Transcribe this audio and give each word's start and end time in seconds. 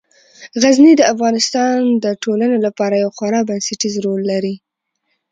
غزني 0.61 0.93
د 0.97 1.01
افغانستان 1.13 1.77
د 2.03 2.05
ټولنې 2.23 2.57
لپاره 2.65 2.95
یو 3.03 3.09
خورا 3.17 3.41
بنسټيز 3.49 3.93
رول 4.05 4.21
لري. 4.31 4.55